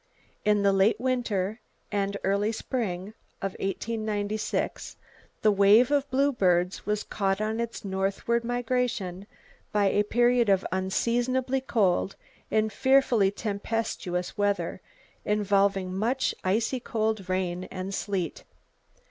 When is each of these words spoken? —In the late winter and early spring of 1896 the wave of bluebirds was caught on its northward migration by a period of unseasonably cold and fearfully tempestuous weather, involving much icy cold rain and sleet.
—In 0.43 0.63
the 0.63 0.73
late 0.73 0.99
winter 0.99 1.59
and 1.91 2.17
early 2.23 2.51
spring 2.51 3.09
of 3.39 3.51
1896 3.59 4.97
the 5.43 5.51
wave 5.51 5.91
of 5.91 6.09
bluebirds 6.09 6.87
was 6.87 7.03
caught 7.03 7.39
on 7.39 7.59
its 7.59 7.85
northward 7.85 8.43
migration 8.43 9.27
by 9.71 9.85
a 9.85 10.03
period 10.03 10.49
of 10.49 10.65
unseasonably 10.71 11.61
cold 11.61 12.15
and 12.49 12.73
fearfully 12.73 13.29
tempestuous 13.29 14.35
weather, 14.35 14.81
involving 15.23 15.93
much 15.95 16.33
icy 16.43 16.79
cold 16.79 17.29
rain 17.29 17.65
and 17.65 17.93
sleet. 17.93 18.43